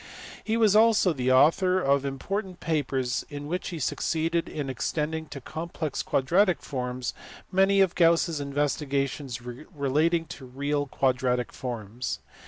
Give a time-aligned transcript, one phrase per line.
[0.43, 5.39] He was also the author of important papers in which he succeeded in extending to
[5.39, 7.13] complex quadratic forms
[7.51, 12.17] many of Gauss s investigations relating to real quadratic forms.